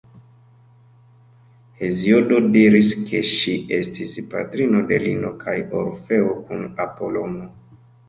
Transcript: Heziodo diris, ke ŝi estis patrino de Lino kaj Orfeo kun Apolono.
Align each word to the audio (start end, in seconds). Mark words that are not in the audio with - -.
Heziodo 1.81 2.39
diris, 2.57 2.95
ke 3.11 3.23
ŝi 3.35 3.55
estis 3.79 4.17
patrino 4.35 4.85
de 4.93 5.01
Lino 5.07 5.33
kaj 5.47 5.59
Orfeo 5.85 6.37
kun 6.51 6.69
Apolono. 6.91 7.51